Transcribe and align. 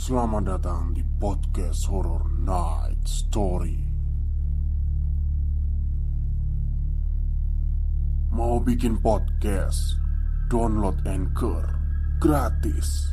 Selamat 0.00 0.48
datang 0.48 0.96
di 0.96 1.04
podcast 1.04 1.84
Horror 1.84 2.24
Night 2.40 3.04
Story. 3.04 3.76
Mau 8.32 8.64
bikin 8.64 8.96
podcast? 9.04 10.00
Download 10.48 10.96
Anchor 11.04 11.68
gratis. 12.16 13.12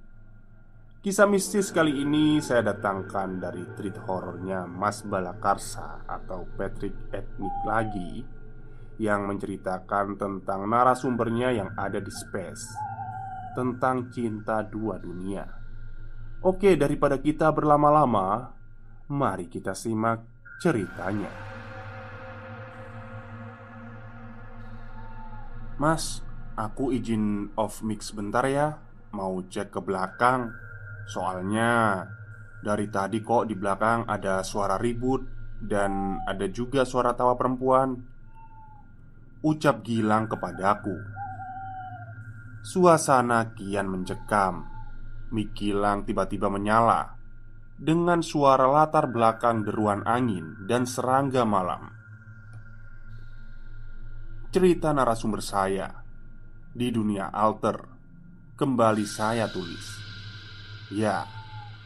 Kisah 1.01 1.25
mistis 1.25 1.73
kali 1.73 2.05
ini 2.05 2.37
saya 2.45 2.61
datangkan 2.61 3.41
dari 3.41 3.65
treat 3.73 3.97
horornya 4.05 4.69
Mas 4.69 5.01
Balakarsa 5.01 6.05
atau 6.05 6.45
Patrick 6.53 6.93
Etnik 7.09 7.57
lagi 7.65 8.21
Yang 9.01 9.21
menceritakan 9.33 10.13
tentang 10.21 10.69
narasumbernya 10.69 11.57
yang 11.57 11.73
ada 11.73 11.97
di 11.97 12.13
space 12.13 12.77
Tentang 13.57 14.13
cinta 14.13 14.61
dua 14.61 15.01
dunia. 15.01 15.41
Oke 16.45 16.77
daripada 16.77 17.17
kita 17.17 17.49
berlama-lama 17.49 18.53
Mari 19.09 19.49
kita 19.49 19.73
simak 19.73 20.21
ceritanya. 20.61 21.33
Mas, 25.81 26.21
aku 26.53 26.93
izin 26.93 27.49
off 27.57 27.81
mix 27.81 28.13
bentar 28.13 28.45
ya. 28.45 28.77
Mau 29.17 29.41
cek 29.41 29.73
ke 29.73 29.81
belakang 29.81 30.69
Soalnya 31.07 32.03
dari 32.61 32.87
tadi 32.93 33.21
kok 33.25 33.49
di 33.49 33.57
belakang 33.57 34.05
ada 34.05 34.45
suara 34.45 34.77
ribut 34.77 35.25
dan 35.61 36.21
ada 36.25 36.45
juga 36.49 36.85
suara 36.85 37.17
tawa 37.17 37.33
perempuan. 37.37 37.97
Ucap 39.41 39.81
Gilang 39.81 40.29
kepadaku. 40.29 40.93
Suasana 42.61 43.57
kian 43.57 43.89
mencekam. 43.89 44.69
Mik 45.33 45.57
Gilang 45.57 46.05
tiba-tiba 46.05 46.51
menyala 46.51 47.17
dengan 47.81 48.21
suara 48.21 48.69
latar 48.69 49.09
belakang 49.09 49.65
deruan 49.65 50.05
angin 50.05 50.53
dan 50.69 50.85
serangga 50.85 51.41
malam. 51.41 51.89
Cerita 54.53 54.93
narasumber 54.93 55.41
saya 55.41 55.89
di 56.69 56.93
dunia 56.93 57.33
alter 57.33 57.81
kembali 58.53 59.05
saya 59.09 59.49
tulis. 59.49 60.10
Ya, 60.91 61.23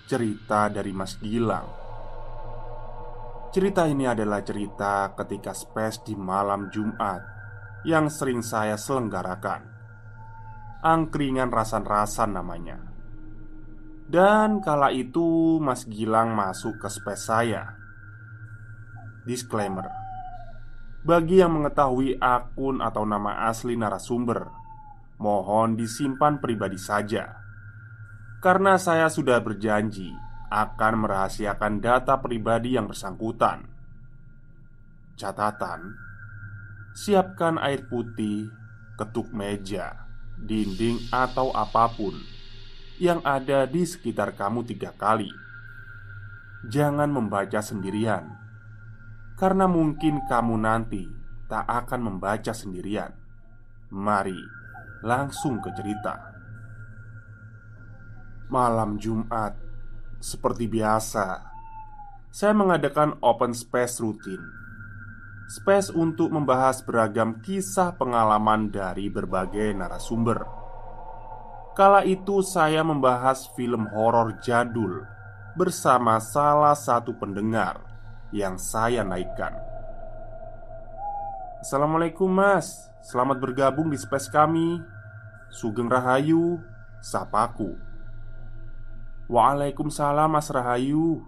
cerita 0.09 0.65
dari 0.65 0.89
Mas 0.89 1.21
Gilang. 1.21 1.69
Cerita 3.53 3.85
ini 3.85 4.09
adalah 4.09 4.41
cerita 4.41 5.13
ketika 5.13 5.53
space 5.53 6.09
di 6.09 6.17
malam 6.17 6.73
Jumat 6.73 7.21
yang 7.85 8.09
sering 8.09 8.41
saya 8.41 8.73
selenggarakan. 8.73 9.61
Angkringan 10.81 11.53
rasan-rasan 11.53 12.33
namanya. 12.33 12.81
Dan 14.09 14.65
kala 14.65 14.89
itu 14.89 15.61
Mas 15.61 15.85
Gilang 15.85 16.33
masuk 16.33 16.81
ke 16.81 16.89
space 16.89 17.29
saya. 17.29 17.77
Disclaimer. 19.21 19.85
Bagi 21.05 21.45
yang 21.45 21.53
mengetahui 21.61 22.17
akun 22.17 22.81
atau 22.81 23.05
nama 23.05 23.45
asli 23.53 23.77
narasumber, 23.77 24.49
mohon 25.21 25.77
disimpan 25.77 26.41
pribadi 26.41 26.81
saja 26.81 27.44
karena 28.45 28.77
saya 28.77 29.09
sudah 29.09 29.41
berjanji 29.41 30.13
akan 30.53 31.01
merahasiakan 31.01 31.81
data 31.81 32.21
pribadi 32.21 32.77
yang 32.77 32.85
bersangkutan. 32.85 33.65
Catatan: 35.17 35.97
siapkan 36.93 37.57
air 37.57 37.89
putih, 37.89 38.53
ketuk 39.01 39.33
meja, 39.33 39.97
dinding, 40.37 41.09
atau 41.09 41.49
apa 41.57 41.89
pun 41.89 42.13
yang 43.01 43.17
ada 43.25 43.65
di 43.65 43.81
sekitar 43.81 44.37
kamu 44.37 44.61
tiga 44.69 44.93
kali. 44.93 45.33
Jangan 46.69 47.09
membaca 47.09 47.65
sendirian, 47.65 48.29
karena 49.41 49.65
mungkin 49.65 50.21
kamu 50.29 50.53
nanti 50.61 51.01
tak 51.49 51.65
akan 51.65 52.13
membaca 52.13 52.53
sendirian. 52.53 53.09
Mari 53.89 54.37
langsung 55.01 55.57
ke 55.65 55.73
cerita. 55.73 56.34
Malam 58.45 59.01
Jumat. 59.01 59.57
Seperti 60.21 60.69
biasa 60.69 61.41
Saya 62.29 62.53
mengadakan 62.53 63.17
open 63.25 63.57
space 63.57 63.97
rutin. 64.01 64.37
Space 65.49 65.89
untuk 65.89 66.29
membahas 66.29 66.81
beragam 66.85 67.41
kisah 67.41 67.93
pengalaman 67.97 68.69
dari 68.69 69.09
berbagai 69.09 69.73
narasumber. 69.73 70.45
Kala 71.73 72.05
itu 72.05 72.41
saya 72.45 72.85
membahas 72.85 73.49
film 73.53 73.89
horor 73.89 74.37
jadul 74.41 75.05
Bersama 75.57 76.21
salah 76.21 76.77
satu 76.77 77.17
pendengar 77.17 77.81
Yang 78.29 78.55
saya 78.61 79.01
naikkan. 79.01 79.57
Assalamualaikum 81.65 82.29
mas. 82.29 82.93
Selamat 83.01 83.41
bergabung 83.41 83.89
di 83.89 83.97
space 83.97 84.29
kami. 84.29 84.81
Sugeng 85.49 85.89
Rahayu 85.89 86.61
Sapaku 87.01 87.84
Waalaikumsalam 89.25 90.29
Mas 90.29 90.53
Rahayu. 90.53 91.25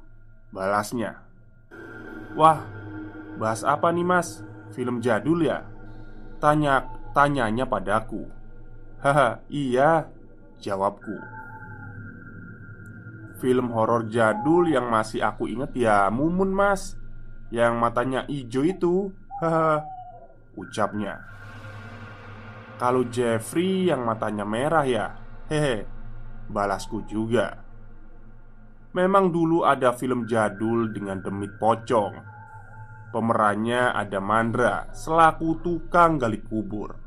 Balasnya. 0.53 1.25
Wah, 2.37 2.61
bahas 3.41 3.65
apa 3.65 3.89
nih 3.89 4.05
mas? 4.05 4.45
Film 4.77 5.01
jadul 5.01 5.41
ya? 5.41 5.65
Tanya, 6.37 6.85
tanyanya 7.17 7.65
padaku. 7.65 8.29
Haha, 9.01 9.41
iya 9.49 10.13
Jawabku. 10.57 11.17
Film 13.37 13.69
horor 13.69 14.09
jadul 14.09 14.65
yang 14.65 14.89
masih 14.89 15.21
aku 15.21 15.45
inget 15.45 15.73
ya 15.77 16.09
Mumun 16.09 16.49
mas. 16.49 16.97
Yang 17.53 17.73
matanya 17.77 18.21
hijau 18.25 18.65
itu. 18.65 18.95
Haha 19.41 19.85
Ucapnya. 20.57 21.21
Kalau 22.81 23.05
Jeffrey 23.09 23.89
yang 23.89 24.05
matanya 24.05 24.45
merah 24.45 24.85
ya? 24.85 25.17
Hehe 25.49 25.85
Balasku 26.49 27.05
juga 27.05 27.66
Memang 28.97 29.29
dulu 29.29 29.61
ada 29.61 29.93
film 29.93 30.25
jadul 30.25 30.89
dengan 30.89 31.21
demit 31.21 31.53
pocong. 31.61 32.17
Pemerannya 33.13 33.93
ada 33.93 34.17
Mandra 34.17 34.89
selaku 34.89 35.61
tukang 35.61 36.17
gali 36.17 36.41
kubur. 36.41 36.97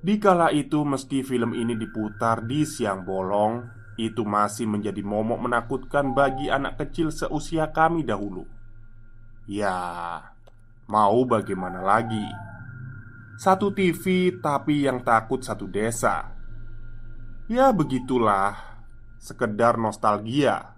Di 0.00 0.16
kala 0.16 0.48
itu 0.48 0.80
meski 0.88 1.20
film 1.20 1.52
ini 1.52 1.76
diputar 1.80 2.44
di 2.44 2.68
siang 2.68 3.08
bolong 3.08 3.80
Itu 3.96 4.26
masih 4.26 4.68
menjadi 4.68 5.00
momok 5.00 5.48
menakutkan 5.48 6.12
bagi 6.18 6.50
anak 6.50 6.82
kecil 6.82 7.14
seusia 7.14 7.70
kami 7.70 8.02
dahulu. 8.02 8.42
Ya, 9.46 10.18
mau 10.90 11.22
bagaimana 11.22 11.78
lagi? 11.78 12.26
Satu 13.38 13.70
TV 13.70 14.34
tapi 14.42 14.82
yang 14.82 15.06
takut 15.06 15.46
satu 15.46 15.70
desa. 15.70 16.26
Ya 17.46 17.70
begitulah 17.70 18.73
sekedar 19.24 19.80
nostalgia. 19.80 20.76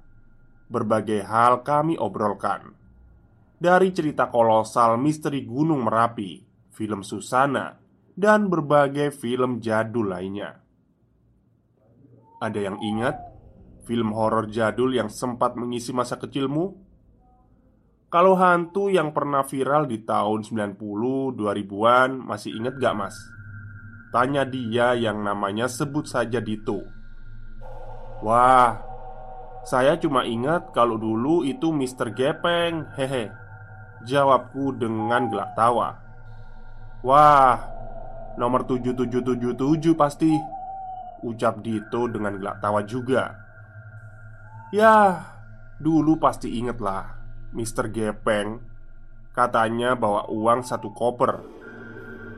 Berbagai 0.71 1.27
hal 1.27 1.67
kami 1.67 1.99
obrolkan. 1.99 2.71
Dari 3.59 3.91
cerita 3.91 4.31
kolosal 4.31 4.95
misteri 5.03 5.43
Gunung 5.43 5.83
Merapi, 5.83 6.39
film 6.71 7.03
Susana, 7.03 7.75
dan 8.15 8.47
berbagai 8.47 9.11
film 9.11 9.59
jadul 9.59 10.15
lainnya. 10.15 10.63
Ada 12.39 12.71
yang 12.71 12.79
ingat 12.79 13.37
Film 13.87 14.11
horor 14.19 14.51
jadul 14.51 14.99
yang 14.99 15.07
sempat 15.07 15.55
mengisi 15.55 15.95
masa 15.95 16.19
kecilmu? 16.19 16.75
Kalau 18.11 18.35
hantu 18.35 18.91
yang 18.91 19.15
pernah 19.15 19.47
viral 19.47 19.87
di 19.87 20.03
tahun 20.03 20.43
90 20.43 20.75
2000-an 21.39 22.11
masih 22.19 22.59
inget 22.59 22.83
gak 22.83 22.99
mas? 22.99 23.15
Tanya 24.11 24.43
dia 24.43 24.99
yang 24.99 25.23
namanya 25.23 25.71
sebut 25.71 26.11
saja 26.11 26.43
Dito 26.43 26.96
Wah, 28.25 28.81
saya 29.67 29.99
cuma 30.01 30.25
ingat 30.25 30.71
kalau 30.71 30.97
dulu 30.97 31.43
itu 31.43 31.75
Mr. 31.75 32.15
Gepeng. 32.15 32.87
Hehe 32.95 33.35
Jawabku 34.07 34.79
dengan 34.79 35.27
gelak 35.27 35.59
tawa. 35.59 35.99
Wah, 37.03 37.59
nomor 38.39 38.63
7777 38.63 39.99
pasti 39.99 40.31
Ucap 41.27 41.65
Dito 41.67 42.07
dengan 42.07 42.39
gelak 42.39 42.63
tawa 42.63 42.87
juga. 42.87 43.35
Ya, 44.71 45.27
dulu 45.83 46.23
pasti 46.23 46.55
inget 46.63 46.79
lah 46.79 47.19
Mister 47.51 47.91
Gepeng 47.91 48.63
Katanya 49.35 49.93
bawa 49.93 50.33
uang 50.33 50.65
satu 50.65 50.95
koper. 50.97 51.45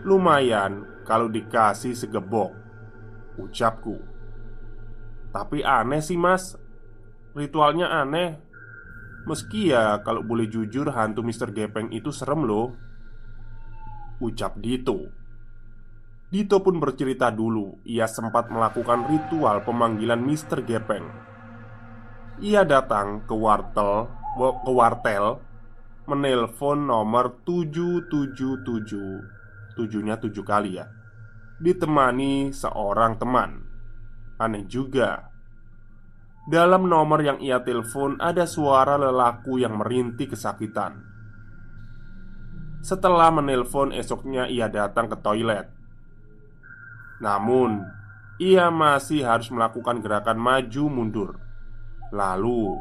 Lumayan 0.02 1.04
kalau 1.04 1.28
dikasih 1.28 1.94
segebok 1.94 2.56
Ucapku 3.38 4.07
Tapi 5.28 5.60
aneh 5.60 6.00
sih 6.00 6.16
mas. 6.16 6.56
Ritualnya 7.36 7.92
aneh. 7.92 8.40
Meski 9.28 9.68
ya 9.68 10.00
kalau 10.00 10.24
boleh 10.24 10.48
jujur 10.48 10.88
hantu 10.88 11.20
Mister 11.20 11.52
Gepeng 11.52 11.92
itu 11.92 12.08
serem 12.08 12.48
loh. 12.48 12.72
Ucap 14.24 14.56
Dito. 14.56 15.12
Dito 16.28 16.60
pun 16.60 16.76
bercerita 16.76 17.32
dulu 17.32 17.80
Ia 17.88 18.04
sempat 18.04 18.52
melakukan 18.52 19.08
ritual 19.08 19.64
pemanggilan 19.68 20.20
Mister 20.20 20.64
Gepeng. 20.64 21.04
Ia 22.40 22.64
datang 22.64 23.28
ke 23.28 23.36
wartel 23.36 24.08
ke 24.38 24.72
wartel 24.72 25.42
menelpon 26.08 26.88
nomor 26.88 27.44
777 27.44 29.76
tujuhnya 29.76 30.16
tujuh 30.16 30.44
kali 30.46 30.80
ya. 30.80 30.88
Ditemani 31.60 32.54
seorang 32.54 33.18
teman 33.18 33.67
aneh 34.38 34.64
juga 34.64 35.30
dalam 36.48 36.88
nomor 36.88 37.20
yang 37.20 37.38
ia 37.44 37.60
telepon 37.60 38.16
ada 38.22 38.48
suara 38.48 38.96
lelaku 38.96 39.60
yang 39.60 39.76
merintih 39.76 40.32
kesakitan 40.32 41.04
setelah 42.80 43.28
menelpon 43.34 43.92
esoknya 43.92 44.48
ia 44.48 44.70
datang 44.70 45.10
ke 45.12 45.16
toilet 45.20 45.68
namun 47.20 47.84
ia 48.38 48.70
masih 48.70 49.26
harus 49.26 49.50
melakukan 49.50 49.98
gerakan 49.98 50.38
maju 50.38 50.84
mundur 50.86 51.30
Lalu, 52.08 52.80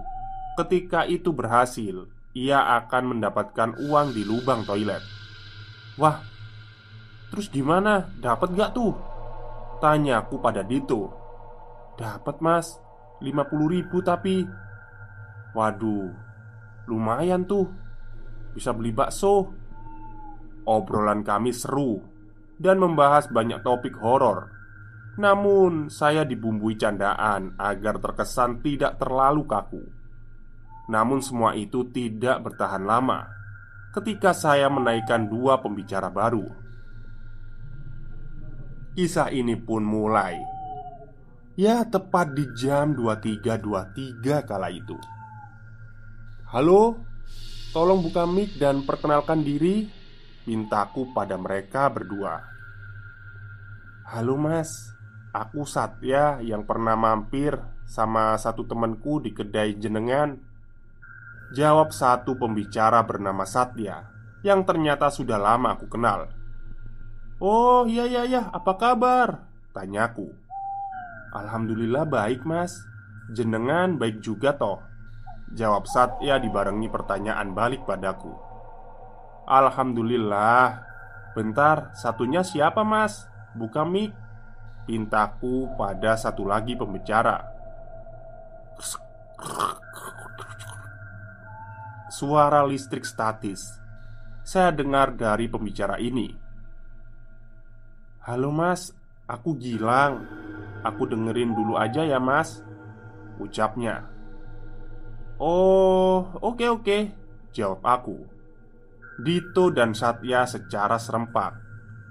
ketika 0.55 1.03
itu 1.03 1.35
berhasil, 1.35 2.07
ia 2.31 2.63
akan 2.79 3.17
mendapatkan 3.17 3.75
uang 3.75 4.15
di 4.15 4.23
lubang 4.23 4.63
toilet. 4.63 5.03
Wah, 5.99 6.23
terus 7.27 7.51
gimana? 7.51 8.07
Dapat 8.23 8.55
gak 8.55 8.71
tuh? 8.71 8.95
Tanyaku 9.83 10.39
pada 10.39 10.63
Dito. 10.63 11.11
Dapat 11.97 12.37
mas, 12.45 12.77
50 13.25 13.73
ribu 13.73 14.05
tapi. 14.05 14.45
Waduh, 15.57 16.13
lumayan 16.85 17.49
tuh. 17.49 17.65
Bisa 18.53 18.69
beli 18.69 18.93
bakso. 18.93 19.49
Obrolan 20.67 21.23
kami 21.23 21.55
seru 21.55 22.03
Dan 22.59 22.81
membahas 22.81 23.29
banyak 23.33 23.65
topik 23.65 23.97
horor. 23.97 24.53
Namun, 25.17 25.89
saya 25.89 26.21
dibumbui 26.21 26.77
candaan 26.77 27.57
agar 27.57 27.97
terkesan 27.97 28.61
tidak 28.61 29.01
terlalu 29.01 29.49
kaku. 29.49 29.81
Namun, 30.89 31.25
semua 31.25 31.57
itu 31.57 31.89
tidak 31.89 32.45
bertahan 32.45 32.85
lama 32.85 33.25
ketika 33.97 34.29
saya 34.29 34.69
menaikkan 34.69 35.25
dua 35.25 35.57
pembicara 35.57 36.13
baru. 36.13 36.45
Kisah 38.93 39.29
ini 39.33 39.57
pun 39.57 39.81
mulai 39.85 40.56
Ya, 41.57 41.81
tepat 41.81 42.37
di 42.37 42.45
jam 42.53 42.93
23.23 42.93 44.45
kala 44.45 44.69
itu. 44.69 44.93
Halo, 46.53 47.01
tolong 47.73 48.05
buka 48.05 48.29
mic 48.29 48.61
dan 48.61 48.85
perkenalkan 48.85 49.41
diri. 49.41 49.89
Mintaku 50.45 51.17
pada 51.17 51.33
mereka 51.33 51.89
berdua. 51.89 52.45
Halo 54.05 54.37
mas, 54.37 54.93
Aku 55.33 55.65
Satya 55.65 56.45
yang 56.45 56.61
pernah 56.61 56.93
mampir 56.93 57.57
sama 57.89 58.37
satu 58.37 58.61
temanku 58.69 59.17
di 59.25 59.33
kedai 59.33 59.81
jenengan. 59.81 60.37
Jawab 61.57 61.89
satu 61.89 62.37
pembicara 62.37 63.01
bernama 63.07 63.47
Satya 63.47 64.05
Yang 64.45 64.61
ternyata 64.69 65.09
sudah 65.09 65.41
lama 65.41 65.73
aku 65.73 65.89
kenal. 65.89 66.29
Oh 67.41 67.89
iya 67.89 68.05
iya 68.05 68.29
iya. 68.29 68.41
Apa 68.53 68.77
kabar? 68.77 69.49
Tanyaku 69.73 70.46
Alhamdulillah 71.37 72.09
baik 72.09 72.41
mas. 72.49 72.81
Jenengan 73.29 73.99
baik 74.01 74.23
juga 74.25 74.57
toh. 74.57 74.81
Jawab 75.53 75.85
Satya 75.85 76.41
dibarengi 76.41 76.89
pertanyaan 76.89 77.53
balik 77.53 77.85
padaku. 77.85 78.33
Alhamdulillah. 79.47 80.83
Bentar, 81.37 81.93
satunya 81.93 82.41
siapa 82.41 82.81
mas? 82.81 83.29
Buka 83.53 83.85
mic. 83.85 84.11
Pintaku 84.87 85.71
pada 85.77 86.15
satu 86.17 86.47
lagi 86.47 86.73
pembicara. 86.73 87.43
Suara 92.07 92.65
listrik 92.65 93.05
statis. 93.05 93.77
Saya 94.41 94.71
dengar 94.71 95.13
dari 95.13 95.51
pembicara 95.51 95.99
ini. 95.99 96.31
Halo 98.23 98.51
mas, 98.51 98.95
aku 99.27 99.59
Gilang. 99.59 100.23
Aku 100.81 101.03
dengerin 101.03 101.51
dulu 101.51 101.75
aja 101.75 102.07
ya 102.07 102.17
mas. 102.17 102.63
Ucapnya. 103.37 104.07
Oh, 105.37 106.31
oke 106.41 106.57
okay, 106.57 106.69
oke. 106.71 106.81
Okay, 106.81 107.01
Jawab 107.53 107.83
aku. 107.83 108.17
Dito 109.21 109.69
dan 109.69 109.93
Satya 109.93 110.47
secara 110.47 110.97
serempak. 110.97 111.59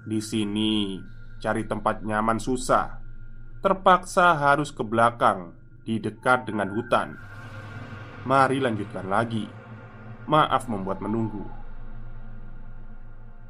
Di 0.07 0.23
sini 0.23 1.03
Cari 1.37 1.67
tempat 1.67 2.01
nyaman 2.05 2.39
susah. 2.39 3.03
Terpaksa 3.61 4.37
harus 4.39 4.71
ke 4.71 4.81
belakang 4.87 5.57
Di 5.83 5.99
dekat 5.99 6.47
dengan 6.47 6.71
hutan. 6.71 7.17
Mari 8.27 8.59
lanjutkan 8.61 9.07
lagi. 9.07 9.47
Maaf 10.27 10.67
membuat 10.67 10.99
menunggu. 10.99 11.47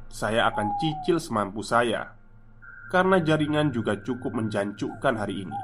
Saya 0.07 0.49
akan 0.49 0.77
cicil 0.77 1.17
semampu 1.17 1.65
saya 1.65 2.16
Karena 2.87 3.19
jaringan 3.19 3.71
juga 3.75 3.99
cukup 3.99 4.35
menjancukkan 4.37 5.15
hari 5.19 5.43
ini 5.43 5.59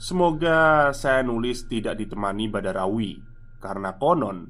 Semoga 0.00 0.90
saya 0.94 1.20
nulis 1.26 1.66
tidak 1.66 1.98
ditemani 1.98 2.46
Badarawi 2.46 3.18
Karena 3.58 3.98
konon 3.98 4.48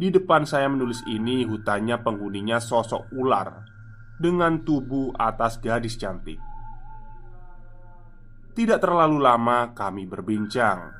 Di 0.00 0.08
depan 0.08 0.48
saya 0.48 0.66
menulis 0.72 1.04
ini 1.04 1.44
hutannya 1.44 2.00
penghuninya 2.00 2.56
sosok 2.56 3.12
ular 3.12 3.70
dengan 4.20 4.60
tubuh 4.60 5.16
atas 5.16 5.56
gadis 5.64 5.96
cantik. 5.96 6.36
Tidak 8.52 8.76
terlalu 8.76 9.16
lama 9.16 9.72
kami 9.72 10.04
berbincang. 10.04 10.92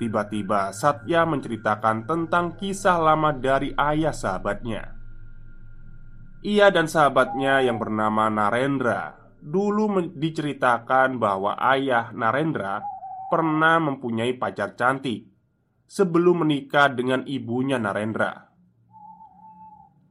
Tiba-tiba 0.00 0.72
Satya 0.72 1.28
menceritakan 1.28 2.08
tentang 2.08 2.56
kisah 2.56 2.96
lama 2.96 3.36
dari 3.36 3.76
ayah 3.76 4.16
sahabatnya. 4.16 4.95
Ia 6.44 6.68
dan 6.68 6.90
sahabatnya 6.90 7.64
yang 7.64 7.80
bernama 7.80 8.28
Narendra 8.28 9.16
dulu 9.40 10.10
diceritakan 10.12 11.22
bahwa 11.22 11.54
ayah 11.72 12.10
Narendra 12.10 12.82
pernah 13.30 13.78
mempunyai 13.78 14.34
pacar 14.34 14.74
cantik 14.74 15.30
sebelum 15.86 16.42
menikah 16.42 16.90
dengan 16.90 17.22
ibunya 17.24 17.78
Narendra. 17.78 18.50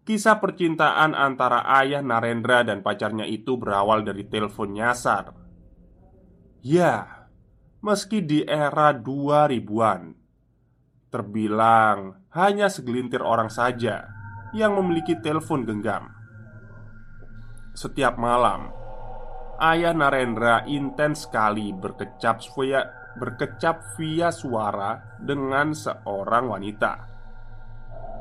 Kisah 0.06 0.38
percintaan 0.38 1.18
antara 1.18 1.66
ayah 1.82 2.00
Narendra 2.06 2.62
dan 2.62 2.86
pacarnya 2.86 3.26
itu 3.26 3.58
berawal 3.58 4.06
dari 4.06 4.22
telepon 4.30 4.78
nyasar 4.78 5.34
Ya, 6.62 7.26
meski 7.82 8.22
di 8.22 8.46
era 8.46 8.94
2000-an 8.94 10.14
Terbilang 11.10 12.22
hanya 12.38 12.70
segelintir 12.70 13.26
orang 13.26 13.50
saja 13.50 14.15
yang 14.56 14.80
memiliki 14.80 15.20
telepon 15.20 15.68
genggam. 15.68 16.08
Setiap 17.76 18.16
malam 18.16 18.72
Ayah 19.60 19.92
Narendra 19.92 20.64
intens 20.64 21.28
sekali 21.28 21.76
berkecap 21.76 22.40
via, 22.56 22.88
berkecap 23.20 24.00
via 24.00 24.32
suara 24.32 25.16
dengan 25.20 25.76
seorang 25.76 26.56
wanita. 26.56 26.94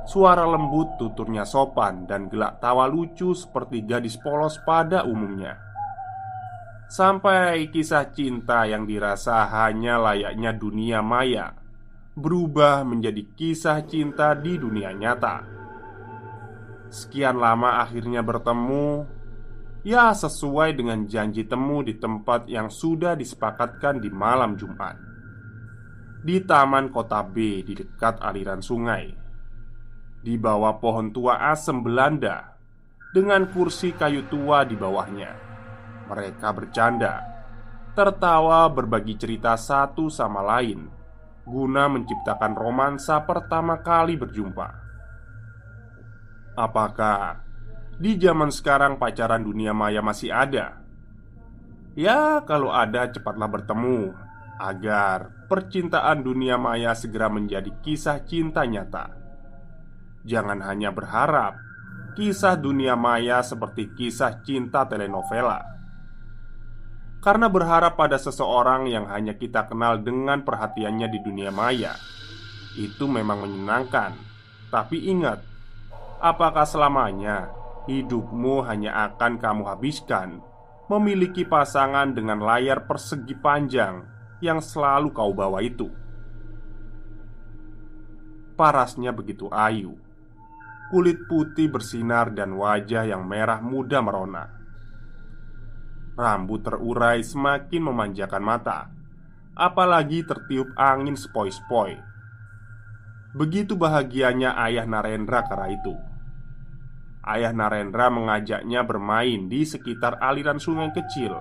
Suara 0.04 0.44
lembut 0.44 0.98
tuturnya 0.98 1.46
sopan 1.46 2.04
dan 2.04 2.26
gelak 2.26 2.58
tawa 2.58 2.90
lucu 2.90 3.32
seperti 3.32 3.86
gadis 3.86 4.18
polos 4.18 4.58
pada 4.66 5.06
umumnya. 5.06 5.58
Sampai 6.90 7.70
kisah 7.72 8.12
cinta 8.12 8.66
yang 8.68 8.84
dirasa 8.84 9.48
hanya 9.48 9.96
layaknya 9.96 10.52
dunia 10.52 11.00
maya 11.00 11.56
Berubah 12.14 12.86
menjadi 12.86 13.26
kisah 13.34 13.82
cinta 13.90 14.38
di 14.38 14.54
dunia 14.54 14.94
nyata 14.94 15.63
Sekian 16.94 17.42
lama 17.42 17.82
akhirnya 17.82 18.22
bertemu. 18.22 19.02
Ya 19.82 20.14
sesuai 20.14 20.78
dengan 20.78 21.10
janji 21.10 21.42
temu 21.42 21.82
di 21.82 21.98
tempat 21.98 22.46
yang 22.46 22.70
sudah 22.70 23.18
disepakatkan 23.18 23.98
di 23.98 24.14
malam 24.14 24.54
Jumat. 24.54 24.94
Di 26.22 26.38
taman 26.46 26.94
kota 26.94 27.20
B 27.26 27.66
di 27.66 27.74
dekat 27.74 28.22
aliran 28.22 28.62
sungai. 28.62 29.10
Di 30.22 30.38
bawah 30.38 30.78
pohon 30.80 31.12
tua 31.12 31.52
asem 31.52 31.84
Belanda 31.84 32.56
Dengan 33.12 33.50
kursi 33.50 33.92
kayu 33.92 34.30
tua 34.30 34.62
di 34.62 34.78
bawahnya. 34.78 35.30
Mereka 36.10 36.50
bercanda, 36.50 37.22
tertawa 37.94 38.66
berbagi 38.66 39.14
cerita 39.14 39.54
satu 39.54 40.10
sama 40.10 40.42
lain, 40.42 40.90
guna 41.46 41.86
menciptakan 41.86 42.58
romansa 42.58 43.22
pertama 43.22 43.78
kali 43.78 44.18
berjumpa. 44.18 44.83
Apakah 46.54 47.42
di 47.98 48.18
zaman 48.18 48.50
sekarang 48.50 48.98
pacaran 48.98 49.42
dunia 49.42 49.74
maya 49.74 50.02
masih 50.02 50.30
ada? 50.30 50.78
Ya, 51.94 52.42
kalau 52.42 52.74
ada, 52.74 53.06
cepatlah 53.10 53.46
bertemu 53.46 54.14
agar 54.58 55.46
percintaan 55.50 56.22
dunia 56.22 56.58
maya 56.58 56.94
segera 56.94 57.26
menjadi 57.26 57.70
kisah 57.82 58.22
cinta 58.26 58.66
nyata. 58.66 59.14
Jangan 60.26 60.62
hanya 60.62 60.94
berharap 60.94 61.58
kisah 62.14 62.54
dunia 62.54 62.94
maya 62.94 63.42
seperti 63.42 63.90
kisah 63.94 64.42
cinta 64.46 64.86
telenovela 64.86 65.74
karena 67.24 67.48
berharap 67.48 67.96
pada 67.96 68.20
seseorang 68.20 68.84
yang 68.84 69.08
hanya 69.08 69.32
kita 69.32 69.64
kenal 69.64 69.96
dengan 69.96 70.44
perhatiannya 70.44 71.08
di 71.08 71.18
dunia 71.24 71.48
maya 71.48 71.96
Itu 72.76 73.08
memang 73.08 73.48
menyenangkan 73.48 74.12
Tapi 74.68 75.08
ingat 75.08 75.40
Apakah 76.24 76.64
selamanya 76.64 77.52
hidupmu 77.84 78.64
hanya 78.64 79.12
akan 79.12 79.36
kamu 79.36 79.68
habiskan? 79.68 80.40
Memiliki 80.88 81.44
pasangan 81.44 82.16
dengan 82.16 82.40
layar 82.40 82.88
persegi 82.88 83.36
panjang 83.36 84.00
Yang 84.40 84.72
selalu 84.72 85.12
kau 85.12 85.36
bawa 85.36 85.60
itu. 85.60 85.92
Parasnya 88.56 89.12
begitu 89.12 89.52
ayu. 89.52 90.00
Kulit 90.88 91.28
putih 91.28 91.68
bersinar 91.68 92.32
dan 92.32 92.56
wajah 92.56 93.04
yang 93.04 93.28
merah 93.28 93.60
muda 93.60 94.00
merona. 94.00 94.48
Rambut 96.16 96.64
terurai 96.64 97.20
semakin 97.20 97.84
memanjakan 97.84 98.40
mata. 98.40 98.88
Apalagi 99.52 100.24
tertiup 100.24 100.72
angin 100.80 101.20
sepoi-sepoi. 101.20 102.00
Begitu 103.36 103.76
bahagianya 103.76 104.56
ayah 104.56 104.88
Narendra 104.88 105.44
kala 105.44 105.68
itu 105.68 106.13
Ayah 107.24 107.56
Narendra 107.56 108.12
mengajaknya 108.12 108.84
bermain 108.84 109.48
di 109.48 109.64
sekitar 109.64 110.20
aliran 110.20 110.60
sungai 110.60 110.92
kecil 110.92 111.40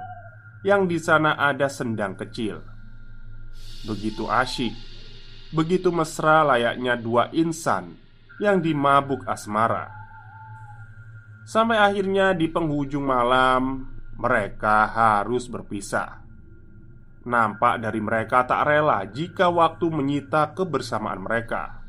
Yang 0.63 0.82
di 0.88 0.98
sana 1.04 1.36
ada 1.36 1.68
sendang 1.68 2.16
kecil 2.16 2.63
Begitu 3.84 4.25
asyik 4.25 4.74
Begitu 5.52 5.92
mesra 5.92 6.48
layaknya 6.48 6.96
dua 6.96 7.28
insan 7.36 8.00
Yang 8.40 8.72
dimabuk 8.72 9.28
asmara 9.28 9.92
Sampai 11.44 11.75
akhirnya 11.75 12.32
di 12.32 12.48
penghujung 12.48 13.04
malam 13.04 13.94
mereka 14.16 14.88
harus 14.88 15.50
berpisah. 15.50 16.22
Nampak 17.24 17.84
dari 17.84 18.00
mereka 18.04 18.48
tak 18.48 18.68
rela 18.68 19.04
jika 19.08 19.48
waktu 19.52 19.92
menyita 19.92 20.56
kebersamaan 20.56 21.24
mereka. 21.24 21.84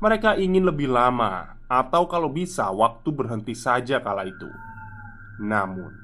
Mereka 0.00 0.40
ingin 0.40 0.64
lebih 0.64 0.88
lama, 0.88 1.59
atau 1.70 2.10
kalau 2.10 2.26
bisa, 2.26 2.66
waktu 2.74 3.14
berhenti 3.14 3.54
saja 3.54 4.02
kala 4.02 4.26
itu. 4.26 4.50
Namun, 5.38 5.94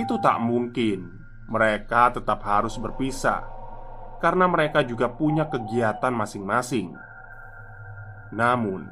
itu 0.00 0.16
tak 0.18 0.40
mungkin. 0.40 1.20
Mereka 1.48 2.16
tetap 2.20 2.44
harus 2.44 2.76
berpisah 2.76 3.40
karena 4.18 4.50
mereka 4.50 4.82
juga 4.82 5.08
punya 5.08 5.46
kegiatan 5.46 6.10
masing-masing. 6.10 6.92
Namun, 8.34 8.90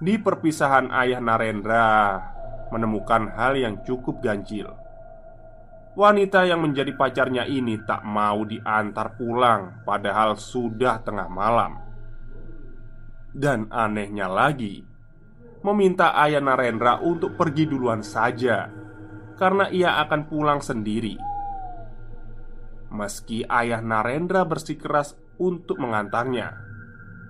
di 0.00 0.18
perpisahan 0.18 0.90
ayah 0.90 1.20
Narendra 1.22 2.18
menemukan 2.72 3.30
hal 3.36 3.54
yang 3.54 3.84
cukup 3.84 4.18
ganjil. 4.24 4.72
Wanita 5.98 6.46
yang 6.46 6.62
menjadi 6.62 6.94
pacarnya 6.94 7.44
ini 7.46 7.78
tak 7.82 8.06
mau 8.06 8.46
diantar 8.46 9.18
pulang, 9.18 9.82
padahal 9.82 10.38
sudah 10.38 11.02
tengah 11.02 11.26
malam. 11.26 11.74
Dan 13.34 13.66
anehnya 13.70 14.30
lagi, 14.30 14.87
meminta 15.72 16.16
ayah 16.24 16.40
Narendra 16.40 16.98
untuk 17.04 17.36
pergi 17.36 17.68
duluan 17.68 18.00
saja 18.00 18.68
karena 19.36 19.70
ia 19.70 20.00
akan 20.02 20.26
pulang 20.26 20.60
sendiri. 20.64 21.20
Meski 22.88 23.44
ayah 23.44 23.84
Narendra 23.84 24.42
bersikeras 24.48 25.14
untuk 25.36 25.78
mengantarnya, 25.78 26.56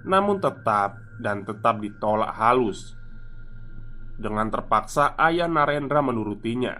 namun 0.06 0.38
tetap 0.38 0.96
dan 1.18 1.42
tetap 1.44 1.82
ditolak 1.82 2.32
halus. 2.38 2.94
Dengan 4.18 4.50
terpaksa 4.50 5.18
ayah 5.18 5.46
Narendra 5.46 6.02
menurutinya. 6.02 6.74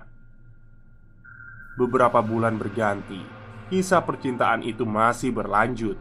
Beberapa 1.78 2.18
bulan 2.18 2.58
berganti 2.58 3.38
Kisah 3.68 4.00
percintaan 4.00 4.64
itu 4.64 4.88
masih 4.88 5.28
berlanjut. 5.28 6.00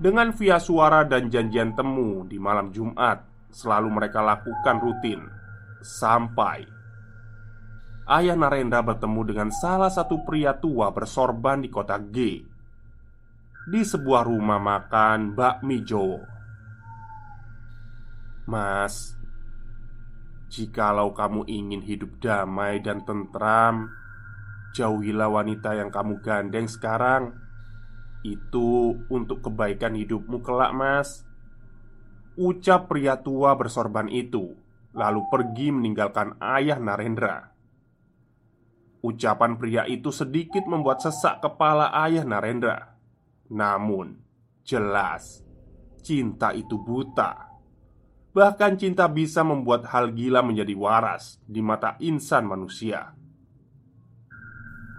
Dengan 0.00 0.32
via 0.32 0.56
suara 0.56 1.04
dan 1.04 1.28
janjian 1.28 1.76
temu 1.76 2.24
di 2.24 2.40
malam 2.40 2.72
Jumat 2.72 3.27
Selalu 3.48 3.88
mereka 3.92 4.20
lakukan 4.20 4.76
rutin 4.80 5.20
Sampai 5.80 6.68
Ayah 8.08 8.36
Narendra 8.36 8.80
bertemu 8.80 9.20
dengan 9.28 9.48
salah 9.52 9.92
satu 9.92 10.24
pria 10.24 10.56
tua 10.56 10.92
bersorban 10.92 11.60
di 11.60 11.68
kota 11.68 12.00
G 12.00 12.40
Di 13.68 13.80
sebuah 13.84 14.24
rumah 14.24 14.56
makan 14.56 15.36
bakmi 15.36 15.84
Jowo 15.84 16.38
Mas, 18.48 19.12
Jikalau 20.48 21.12
kamu 21.12 21.44
ingin 21.44 21.84
hidup 21.84 22.24
damai 22.24 22.80
dan 22.80 23.04
tentram, 23.04 23.92
jauhilah 24.72 25.28
wanita 25.28 25.76
yang 25.76 25.92
kamu 25.92 26.24
gandeng 26.24 26.64
sekarang. 26.64 27.36
Itu 28.24 28.96
untuk 29.12 29.44
kebaikan 29.44 29.92
hidupmu 29.92 30.40
kelak, 30.40 30.72
Mas. 30.72 31.27
Ucap 32.38 32.86
pria 32.86 33.18
tua 33.18 33.58
bersorban 33.58 34.06
itu, 34.06 34.54
lalu 34.94 35.26
pergi 35.26 35.74
meninggalkan 35.74 36.38
ayah 36.38 36.78
Narendra. 36.78 37.50
Ucapan 39.02 39.58
pria 39.58 39.82
itu 39.90 40.14
sedikit 40.14 40.62
membuat 40.70 41.02
sesak 41.02 41.42
kepala 41.42 41.90
ayah 42.06 42.22
Narendra. 42.22 42.94
Namun, 43.50 44.22
jelas 44.62 45.42
cinta 45.98 46.54
itu 46.54 46.78
buta. 46.78 47.50
Bahkan 48.30 48.78
cinta 48.78 49.10
bisa 49.10 49.42
membuat 49.42 49.90
hal 49.90 50.14
gila 50.14 50.46
menjadi 50.46 50.78
waras 50.78 51.42
di 51.42 51.58
mata 51.58 51.98
insan 51.98 52.46
manusia. 52.46 53.18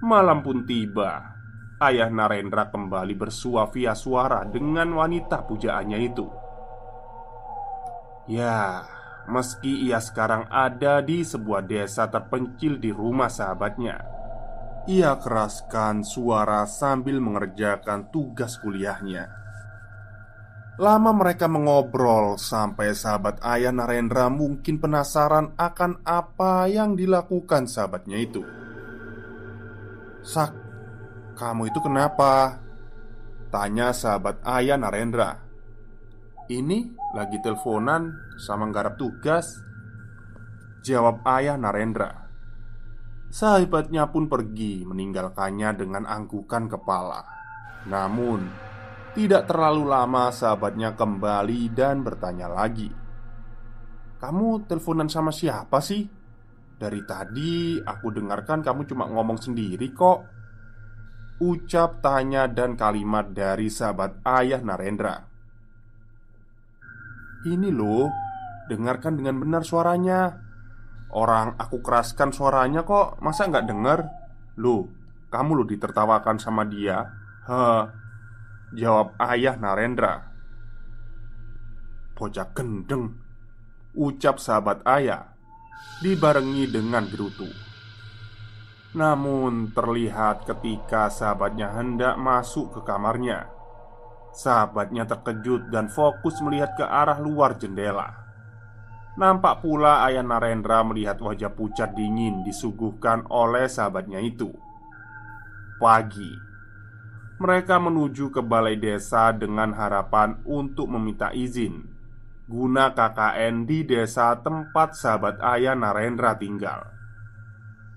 Malam 0.03 0.43
pun 0.43 0.67
tiba. 0.67 1.39
Ayah 1.79 2.11
Narendra 2.11 2.67
kembali 2.67 3.15
bersua 3.15 3.71
via 3.71 3.95
suara 3.95 4.43
dengan 4.43 4.91
wanita 4.91 5.47
pujaannya 5.47 5.99
itu. 6.03 6.48
Ya, 8.29 8.85
meski 9.25 9.89
ia 9.89 9.97
sekarang 9.97 10.45
ada 10.53 11.01
di 11.01 11.25
sebuah 11.25 11.65
desa 11.65 12.05
terpencil 12.13 12.77
di 12.77 12.93
rumah 12.93 13.25
sahabatnya, 13.25 14.05
ia 14.85 15.17
keraskan 15.17 16.05
suara 16.05 16.69
sambil 16.69 17.17
mengerjakan 17.17 18.13
tugas 18.13 18.61
kuliahnya. 18.61 19.33
Lama 20.77 21.11
mereka 21.11 21.49
mengobrol 21.49 22.37
sampai 22.37 22.93
sahabat 22.93 23.41
ayah 23.41 23.73
Narendra 23.73 24.29
mungkin 24.29 24.77
penasaran 24.77 25.57
akan 25.57 26.05
apa 26.05 26.69
yang 26.69 26.93
dilakukan 26.93 27.65
sahabatnya 27.65 28.17
itu. 28.21 28.45
"Sak, 30.21 30.53
kamu 31.33 31.73
itu 31.73 31.81
kenapa?" 31.81 32.61
tanya 33.49 33.89
sahabat 33.89 34.39
ayah 34.45 34.77
Narendra. 34.77 35.48
"Ini 36.49 36.91
lagi 37.13 37.37
teleponan 37.39 38.35
sama 38.41 38.67
nggarap 38.67 38.97
tugas." 38.97 39.61
Jawab 40.81 41.21
ayah 41.29 41.55
Narendra. 41.55 42.27
Sahabatnya 43.29 44.09
pun 44.09 44.25
pergi 44.25 44.81
meninggalkannya 44.89 45.69
dengan 45.77 46.09
anggukan 46.09 46.65
kepala. 46.65 47.21
Namun, 47.85 48.69
tidak 49.17 49.49
terlalu 49.49 49.89
lama 49.89 50.29
sahabatnya 50.29 50.93
kembali 50.93 51.73
dan 51.73 52.05
bertanya 52.05 52.45
lagi 52.45 52.93
Kamu 54.21 54.69
teleponan 54.69 55.09
sama 55.09 55.33
siapa 55.33 55.81
sih? 55.81 56.05
Dari 56.79 57.01
tadi 57.03 57.81
aku 57.81 58.07
dengarkan 58.13 58.61
kamu 58.61 58.85
cuma 58.87 59.09
ngomong 59.09 59.39
sendiri 59.41 59.89
kok 59.91 60.19
Ucap 61.39 62.03
tanya 62.03 62.45
dan 62.51 62.75
kalimat 62.75 63.31
dari 63.31 63.71
sahabat 63.71 64.21
ayah 64.27 64.61
Narendra 64.61 65.28
Ini 67.45 67.69
loh 67.71 68.09
Dengarkan 68.67 69.19
dengan 69.19 69.39
benar 69.39 69.63
suaranya 69.63 70.33
Orang 71.13 71.55
aku 71.57 71.79
keraskan 71.79 72.35
suaranya 72.35 72.83
kok 72.83 73.21
Masa 73.23 73.47
nggak 73.47 73.65
dengar? 73.65 73.99
Loh, 74.59 74.89
kamu 75.31 75.51
lo 75.59 75.63
ditertawakan 75.63 76.37
sama 76.41 76.67
dia 76.67 77.05
Heh 77.47 77.83
Jawab 78.75 79.17
ayah 79.21 79.55
Narendra 79.55 80.13
Bocah 82.13 82.51
gendeng 82.51 83.15
Ucap 83.95 84.37
sahabat 84.37 84.85
ayah 84.85 85.39
dibarengi 85.99 86.67
dengan 86.67 87.07
gerutu. 87.07 87.47
Namun, 88.95 89.69
terlihat 89.75 90.49
ketika 90.49 91.13
sahabatnya 91.13 91.77
hendak 91.77 92.17
masuk 92.17 92.73
ke 92.73 92.79
kamarnya, 92.81 93.45
sahabatnya 94.35 95.07
terkejut 95.07 95.71
dan 95.73 95.89
fokus 95.89 96.37
melihat 96.43 96.75
ke 96.77 96.85
arah 96.85 97.17
luar 97.17 97.57
jendela. 97.57 98.13
Nampak 99.19 99.65
pula 99.65 100.05
ayah 100.07 100.23
Narendra 100.23 100.85
melihat 100.85 101.19
wajah 101.19 101.51
pucat 101.51 101.91
dingin 101.97 102.45
disuguhkan 102.47 103.27
oleh 103.27 103.67
sahabatnya 103.67 104.23
itu. 104.23 104.53
Pagi, 105.81 106.31
mereka 107.39 107.79
menuju 107.79 108.31
ke 108.31 108.39
balai 108.43 108.75
desa 108.75 109.31
dengan 109.31 109.75
harapan 109.75 110.39
untuk 110.47 110.91
meminta 110.91 111.31
izin 111.31 111.99
guna 112.49 112.97
KKN 112.97 113.69
di 113.69 113.85
desa 113.85 114.33
tempat 114.41 114.97
sahabat 114.97 115.37
ayah 115.53 115.77
Narendra 115.77 116.33
tinggal. 116.33 116.81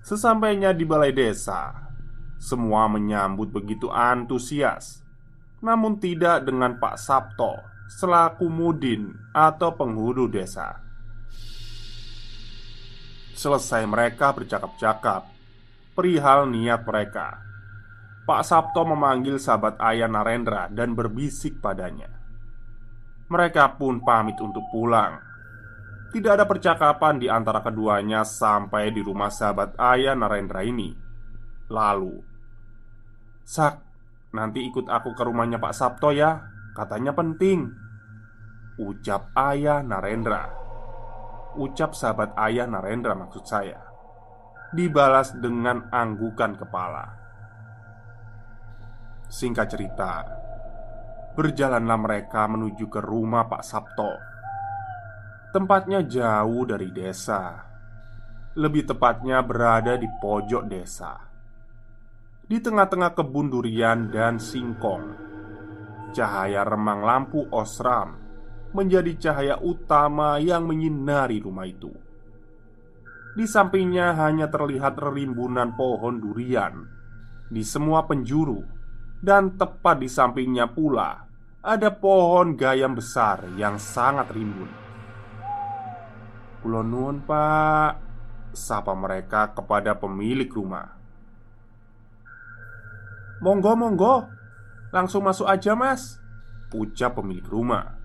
Sesampainya 0.05 0.77
di 0.77 0.85
balai 0.85 1.09
desa, 1.09 1.73
semua 2.37 2.85
menyambut 2.85 3.49
begitu 3.49 3.89
antusias, 3.89 5.01
namun 5.63 5.95
tidak 5.97 6.43
dengan 6.43 6.75
Pak 6.75 6.99
Sabto 6.99 7.55
selaku 7.87 8.51
mudin 8.51 9.15
atau 9.31 9.71
penghulu 9.71 10.27
desa. 10.27 10.83
Selesai 13.33 13.87
mereka 13.87 14.35
bercakap-cakap 14.35 15.25
perihal 15.95 16.51
niat 16.51 16.83
mereka. 16.83 17.39
Pak 18.23 18.41
Sabto 18.43 18.87
memanggil 18.87 19.39
sahabat 19.39 19.79
ayah 19.83 20.07
Narendra 20.07 20.67
dan 20.71 20.95
berbisik 20.95 21.59
padanya. 21.59 22.11
Mereka 23.27 23.79
pun 23.79 24.03
pamit 24.03 24.37
untuk 24.39 24.63
pulang. 24.69 25.19
Tidak 26.13 26.29
ada 26.29 26.45
percakapan 26.45 27.17
di 27.17 27.25
antara 27.25 27.65
keduanya 27.65 28.21
sampai 28.21 28.93
di 28.93 29.01
rumah 29.01 29.33
sahabat 29.33 29.75
ayah 29.81 30.13
Narendra 30.13 30.61
ini. 30.61 30.93
Lalu, 31.73 32.15
"Sak, 33.43 33.92
nanti 34.33 34.65
ikut 34.65 34.89
aku 34.89 35.13
ke 35.13 35.23
rumahnya 35.23 35.61
Pak 35.61 35.73
Sabto 35.73 36.09
ya, 36.11 36.43
katanya 36.73 37.13
penting." 37.13 37.69
Ucap 38.73 39.29
ayah 39.37 39.85
Narendra. 39.85 40.49
Ucap 41.53 41.93
sahabat 41.93 42.33
ayah 42.41 42.65
Narendra 42.65 43.13
maksud 43.13 43.45
saya. 43.45 43.77
Dibalas 44.73 45.37
dengan 45.37 45.85
anggukan 45.93 46.57
kepala. 46.57 47.05
Singkat 49.29 49.67
cerita, 49.69 50.25
Berjalanlah 51.33 51.97
mereka 51.97 52.45
menuju 52.45 52.85
ke 52.93 53.01
rumah 53.01 53.49
Pak 53.49 53.65
Sabto 53.65 54.13
Tempatnya 55.49 56.05
jauh 56.05 56.61
dari 56.69 56.93
desa 56.93 57.57
Lebih 58.53 58.93
tepatnya 58.93 59.41
berada 59.41 59.97
di 59.97 60.05
pojok 60.05 60.69
desa 60.69 61.32
Di 62.43 62.59
tengah-tengah 62.59 63.15
kebun 63.15 63.47
durian 63.49 64.11
dan 64.11 64.37
singkong 64.37 65.15
Cahaya 66.11 66.67
remang 66.67 67.01
lampu 67.01 67.47
osram 67.49 68.19
Menjadi 68.73 69.15
cahaya 69.17 69.55
utama 69.61 70.37
yang 70.41 70.67
menyinari 70.67 71.39
rumah 71.39 71.65
itu 71.65 71.93
Di 73.33 73.47
sampingnya 73.47 74.13
hanya 74.19 74.51
terlihat 74.51 74.99
rimbunan 74.99 75.73
pohon 75.73 76.19
durian 76.19 76.83
Di 77.47 77.63
semua 77.65 78.05
penjuru 78.05 78.83
dan 79.23 79.55
tepat 79.55 80.03
di 80.03 80.11
sampingnya 80.11 80.67
pula 80.67 81.23
ada 81.63 81.95
pohon 81.95 82.59
gayam 82.59 82.91
besar 82.91 83.47
yang 83.55 83.79
sangat 83.79 84.27
rimbun. 84.35 84.67
Kulon 86.59 86.87
nuwun, 86.91 87.17
Pak. 87.23 88.03
Sapa 88.51 88.91
mereka 88.91 89.55
kepada 89.55 89.95
pemilik 89.95 90.51
rumah. 90.51 91.02
Monggo, 93.43 93.75
monggo. 93.75 94.15
Langsung 94.95 95.27
masuk 95.27 95.51
aja, 95.51 95.75
Mas. 95.75 96.15
Ucap 96.71 97.19
pemilik 97.19 97.43
rumah. 97.43 97.99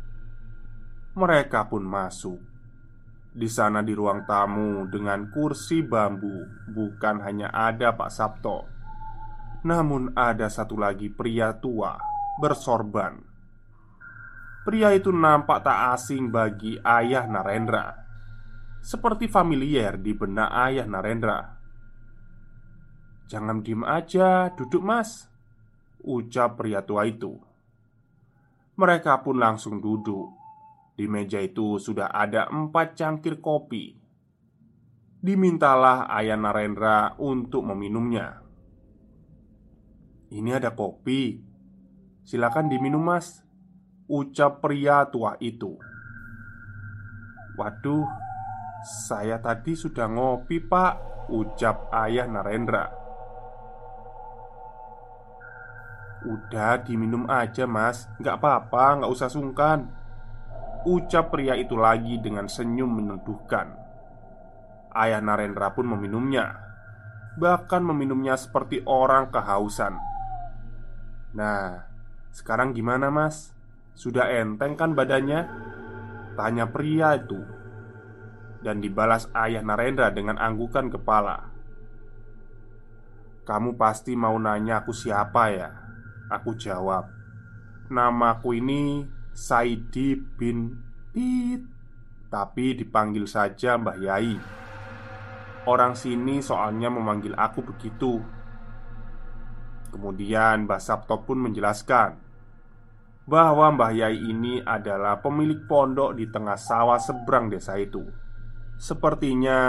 Mereka 1.14 1.70
pun 1.70 1.86
masuk. 1.86 2.42
Di 3.30 3.46
sana 3.46 3.86
di 3.86 3.94
ruang 3.94 4.26
tamu 4.26 4.90
dengan 4.90 5.30
kursi 5.30 5.86
bambu 5.86 6.42
bukan 6.74 7.22
hanya 7.22 7.54
ada 7.54 7.94
Pak 7.94 8.10
Sabto 8.10 8.78
namun 9.66 10.14
ada 10.14 10.46
satu 10.46 10.78
lagi 10.78 11.10
pria 11.10 11.50
tua 11.58 11.98
bersorban 12.38 13.18
Pria 14.62 14.94
itu 14.94 15.10
nampak 15.10 15.66
tak 15.66 15.98
asing 15.98 16.30
bagi 16.30 16.78
ayah 16.78 17.26
Narendra 17.26 17.90
Seperti 18.78 19.26
familiar 19.26 19.98
di 19.98 20.14
benak 20.14 20.50
ayah 20.54 20.86
Narendra 20.86 21.57
Jangan 23.28 23.60
diem 23.60 23.84
aja, 23.84 24.48
duduk 24.56 24.80
mas 24.80 25.28
Ucap 26.00 26.56
pria 26.56 26.80
tua 26.80 27.04
itu. 27.04 27.36
Mereka 28.80 29.20
pun 29.20 29.36
langsung 29.36 29.84
duduk. 29.84 30.32
Di 30.96 31.04
meja 31.04 31.36
itu 31.42 31.76
sudah 31.76 32.08
ada 32.08 32.48
empat 32.48 32.96
cangkir 32.96 33.42
kopi. 33.44 33.98
Dimintalah 35.18 36.08
ayah 36.16 36.38
Narendra 36.40 37.18
untuk 37.20 37.68
meminumnya. 37.68 38.40
Ini 40.32 40.56
ada 40.56 40.72
kopi. 40.72 41.42
Silakan 42.24 42.72
diminum 42.72 43.02
mas 43.04 43.44
Ucap 44.08 44.64
pria 44.64 45.04
tua 45.12 45.36
itu. 45.42 45.76
Waduh 47.58 48.06
Saya 49.04 49.42
tadi 49.42 49.74
sudah 49.74 50.06
ngopi 50.06 50.62
pak 50.62 51.26
Ucap 51.28 51.90
ayah 51.90 52.30
Narendra 52.30 52.97
Udah 56.26 56.82
diminum 56.82 57.28
aja 57.30 57.68
mas. 57.68 58.10
Gak 58.18 58.42
apa-apa 58.42 59.04
gak 59.04 59.12
usah 59.12 59.30
sungkan. 59.30 59.86
Ucap 60.88 61.30
pria 61.34 61.58
itu 61.58 61.74
lagi 61.74 62.16
dengan 62.22 62.46
senyum 62.46 62.88
menuduhkan 62.88 63.88
Ayah 64.98 65.22
Narendra 65.22 65.70
pun 65.76 65.86
meminumnya. 65.86 66.58
Bahkan 67.38 67.86
meminumnya 67.86 68.34
seperti 68.34 68.82
orang 68.82 69.30
kehausan. 69.30 69.94
Nah, 71.38 71.86
sekarang 72.34 72.74
gimana 72.74 73.12
mas? 73.12 73.54
Sudah 73.94 74.26
enteng 74.26 74.74
kan 74.74 74.98
badannya? 74.98 75.46
Tanya 76.34 76.66
pria 76.66 77.14
itu. 77.14 77.38
Dan 78.58 78.82
dibalas 78.82 79.30
ayah 79.38 79.62
Narendra 79.62 80.10
dengan 80.10 80.34
anggukan 80.34 80.90
kepala. 80.90 81.46
Kamu 83.46 83.78
pasti 83.78 84.18
mau 84.18 84.34
nanya 84.34 84.82
aku 84.82 84.90
siapa 84.90 85.44
ya? 85.54 85.70
Aku 86.28 86.54
jawab 86.56 87.08
Namaku 87.88 88.60
ini 88.60 89.04
Saidi 89.32 90.16
bin 90.16 90.76
Tit 91.12 91.64
Tapi 92.28 92.76
dipanggil 92.76 93.24
saja 93.24 93.80
Mbah 93.80 93.96
Yai 93.96 94.36
Orang 95.68 95.96
sini 95.96 96.44
soalnya 96.44 96.92
memanggil 96.92 97.32
aku 97.32 97.64
begitu 97.64 98.20
Kemudian 99.88 100.68
Mbah 100.68 100.80
Sabto 100.80 101.24
pun 101.24 101.40
menjelaskan 101.48 102.28
bahwa 103.28 103.76
Mbah 103.76 103.92
Yai 103.92 104.16
ini 104.16 104.64
adalah 104.64 105.20
pemilik 105.20 105.68
pondok 105.68 106.16
di 106.16 106.32
tengah 106.32 106.56
sawah 106.56 106.96
seberang 106.96 107.52
desa 107.52 107.76
itu. 107.76 108.00
Sepertinya 108.80 109.60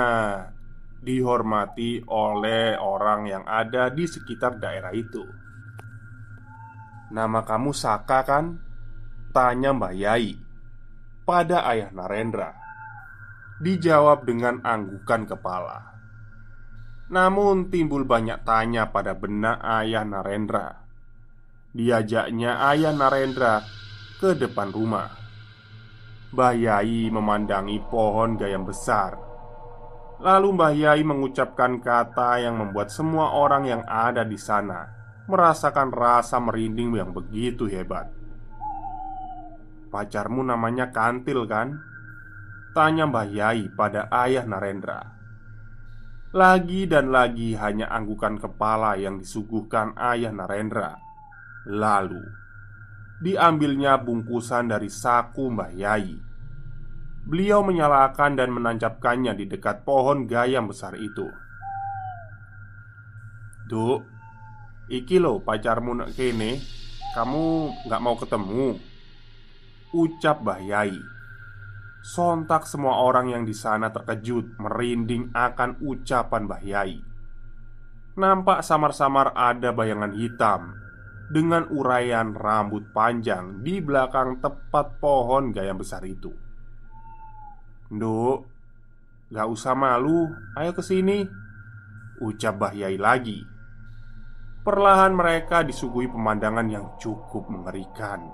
dihormati 0.99 2.03
oleh 2.07 2.79
orang 2.79 3.27
yang 3.27 3.43
ada 3.43 3.91
di 3.91 4.07
sekitar 4.07 4.59
daerah 4.63 4.95
itu. 4.95 5.23
"Nama 7.09 7.45
kamu 7.45 7.71
Saka 7.73 8.25
kan?" 8.25 8.57
tanya 9.29 9.73
Mbah 9.75 9.93
Yai 9.93 10.37
pada 11.25 11.65
ayah 11.69 11.93
Narendra. 11.93 12.57
Dijawab 13.59 14.23
dengan 14.25 14.63
anggukan 14.63 15.27
kepala. 15.29 15.89
Namun 17.09 17.73
timbul 17.73 18.05
banyak 18.05 18.45
tanya 18.45 18.93
pada 18.93 19.17
benak 19.17 19.57
ayah 19.65 20.05
Narendra 20.05 20.77
Diajaknya 21.73 22.69
ayah 22.69 22.93
Narendra 22.93 23.65
ke 24.21 24.37
depan 24.37 24.69
rumah 24.69 25.09
Mbah 26.29 26.53
Yai 26.53 27.09
memandangi 27.09 27.81
pohon 27.89 28.37
gayam 28.37 28.61
besar 28.61 29.17
Lalu 30.21 30.47
Mbah 30.53 30.73
Yai 30.77 31.01
mengucapkan 31.01 31.81
kata 31.81 32.45
yang 32.45 32.61
membuat 32.61 32.93
semua 32.93 33.33
orang 33.33 33.65
yang 33.65 33.81
ada 33.89 34.21
di 34.21 34.37
sana 34.37 34.98
merasakan 35.29 35.93
rasa 35.93 36.41
merinding 36.41 36.97
yang 36.97 37.13
begitu 37.13 37.69
hebat. 37.69 38.09
"Pacarmu 39.93 40.41
namanya 40.41 40.89
Kantil, 40.89 41.45
kan?" 41.45 41.77
tanya 42.73 43.05
Mbah 43.05 43.29
Yai 43.29 43.69
pada 43.73 44.09
ayah 44.09 44.45
Narendra. 44.49 45.15
Lagi 46.33 46.85
dan 46.85 47.09
lagi 47.09 47.57
hanya 47.57 47.89
anggukan 47.89 48.37
kepala 48.37 48.97
yang 48.97 49.17
disuguhkan 49.17 49.97
ayah 49.97 50.33
Narendra. 50.33 50.97
Lalu 51.69 52.21
diambilnya 53.21 54.01
bungkusan 54.01 54.69
dari 54.69 54.89
saku 54.89 55.49
Mbah 55.49 55.73
Yai 55.73 56.29
Beliau 57.29 57.61
menyalakan 57.61 58.33
dan 58.33 58.49
menancapkannya 58.49 59.37
di 59.37 59.45
dekat 59.45 59.85
pohon 59.85 60.25
gayam 60.25 60.65
besar 60.65 60.97
itu. 60.97 61.29
Duk, 63.69 64.01
iki 64.89 65.21
lo 65.21 65.39
pacarmu 65.39 65.93
nak 65.93 66.17
kene, 66.17 66.59
kamu 67.13 67.45
nggak 67.85 68.01
mau 68.01 68.17
ketemu? 68.17 68.67
Ucap 69.89 70.45
Mbah 70.45 70.61
Yai. 70.61 70.97
Sontak 71.99 72.65
semua 72.65 73.01
orang 73.01 73.33
yang 73.33 73.43
di 73.45 73.53
sana 73.53 73.89
terkejut 73.89 74.57
merinding 74.61 75.33
akan 75.33 75.81
ucapan 75.81 76.45
Mbah 76.45 76.63
Yai. 76.65 76.97
Nampak 78.19 78.65
samar-samar 78.65 79.33
ada 79.33 79.71
bayangan 79.71 80.13
hitam 80.13 80.75
dengan 81.29 81.69
uraian 81.69 82.33
rambut 82.33 82.89
panjang 82.89 83.61
di 83.61 83.81
belakang 83.81 84.41
tepat 84.41 84.97
pohon 84.97 85.53
gayam 85.53 85.77
besar 85.77 86.01
itu. 86.05 86.33
Nduk, 87.89 88.37
gak 89.33 89.47
usah 89.49 89.73
malu, 89.73 90.29
ayo 90.57 90.71
ke 90.73 90.81
sini. 90.85 91.25
Ucap 92.21 92.57
Mbah 92.57 92.73
Yai 92.77 92.97
lagi. 92.97 93.58
Perlahan 94.59 95.15
mereka 95.15 95.63
disuguhi 95.63 96.11
pemandangan 96.11 96.67
yang 96.67 96.85
cukup 96.99 97.47
mengerikan. 97.47 98.27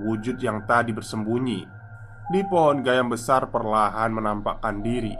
Wujud 0.00 0.40
yang 0.40 0.64
tadi 0.64 0.92
bersembunyi 0.92 1.60
di 2.32 2.40
pohon 2.48 2.82
gayam 2.82 3.12
besar 3.12 3.48
perlahan 3.52 4.10
menampakkan 4.12 4.80
diri. 4.80 5.14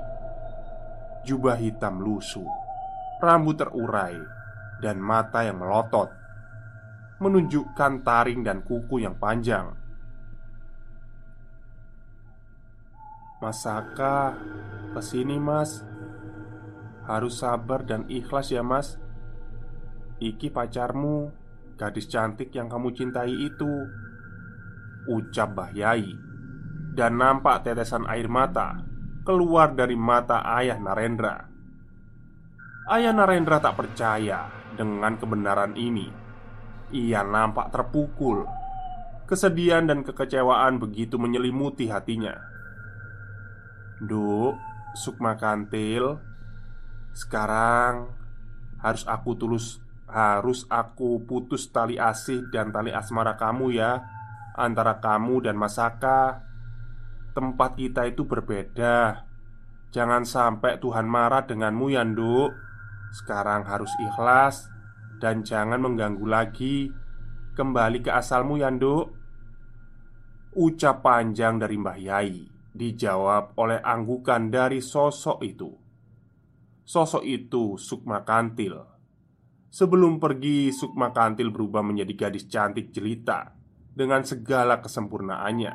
Jubah 1.28 1.58
hitam 1.60 2.00
lusuh, 2.00 2.46
rambut 3.20 3.58
terurai, 3.60 4.16
dan 4.80 5.00
mata 5.00 5.44
yang 5.44 5.60
melotot 5.60 6.12
menunjukkan 7.16 8.04
taring 8.04 8.44
dan 8.44 8.60
kuku 8.60 9.00
yang 9.00 9.16
panjang 9.16 9.72
Mas 13.40 13.64
Saka 13.64 14.36
Ke 14.92 15.00
sini 15.00 15.40
mas 15.40 15.80
Harus 17.08 17.40
sabar 17.40 17.84
dan 17.84 18.04
ikhlas 18.10 18.52
ya 18.52 18.60
mas 18.60 19.00
Iki 20.20 20.48
pacarmu 20.48 21.46
Gadis 21.76 22.08
cantik 22.08 22.56
yang 22.56 22.72
kamu 22.72 22.88
cintai 22.96 23.28
itu. 23.28 23.72
Ucap 25.12 25.52
Mbah 25.52 25.70
Yai. 25.76 26.08
Dan 26.96 27.20
nampak 27.20 27.68
tetesan 27.68 28.08
air 28.08 28.32
mata 28.32 28.80
Keluar 29.26 29.76
dari 29.76 29.92
mata 29.92 30.40
ayah 30.56 30.80
Narendra. 30.80 31.36
Ayah 32.88 33.12
Narendra 33.12 33.60
tak 33.60 33.76
percaya 33.76 34.48
dengan 34.72 35.20
kebenaran 35.20 35.76
ini. 35.76 36.08
Ia 36.96 37.26
nampak 37.26 37.74
terpukul. 37.74 38.46
Kesedihan 39.26 39.84
dan 39.84 40.06
kekecewaan 40.06 40.78
begitu 40.78 41.18
menyelimuti 41.18 41.90
hatinya. 41.90 42.38
Duk, 43.98 44.54
Sukma 44.94 45.34
Kantil 45.34 46.20
Sekarang 47.10 48.12
Harus 48.78 49.02
aku 49.08 49.34
tulus 49.34 49.82
Harus 50.06 50.70
aku 50.70 51.26
putus 51.26 51.66
tali 51.74 51.98
asih 51.98 52.46
dan 52.54 52.70
tali 52.70 52.94
asmara 52.94 53.34
kamu 53.34 53.74
ya. 53.74 54.06
Antara 54.56 55.02
kamu 55.02 55.44
dan 55.44 55.58
Masaka 55.58 56.46
Tempat 57.36 57.76
kita 57.76 58.08
itu 58.08 58.24
berbeda. 58.24 59.28
Jangan 59.92 60.24
sampai 60.24 60.80
Tuhan 60.80 61.04
marah 61.04 61.44
denganmu 61.44 61.92
ya 61.92 62.00
Nduk. 62.06 62.48
Sekarang 63.12 63.68
harus 63.68 63.92
ikhlas 64.00 64.72
Dan 65.20 65.44
jangan 65.44 65.82
mengganggu 65.82 66.24
lagi. 66.24 66.88
Kembali 67.52 68.00
ke 68.00 68.08
asalmu 68.14 68.56
ya 68.56 68.72
Nduk. 68.72 69.12
Ucap 70.56 71.04
panjang 71.04 71.60
dari 71.60 71.76
Mbah 71.76 71.98
Yai 72.00 72.48
Dijawab 72.72 73.52
oleh 73.60 73.84
anggukan 73.84 74.48
dari 74.48 74.80
sosok 74.80 75.44
itu. 75.44 75.68
Sosok 76.86 77.24
itu 77.26 77.76
Sukma 77.76 78.24
Kantil 78.24 78.95
Sebelum 79.76 80.16
pergi 80.16 80.72
Sukma 80.72 81.12
Kantil 81.12 81.52
berubah 81.52 81.84
menjadi 81.84 82.16
gadis 82.16 82.48
cantik 82.48 82.96
jelita 82.96 83.52
Dengan 83.92 84.24
segala 84.24 84.80
kesempurnaannya 84.80 85.72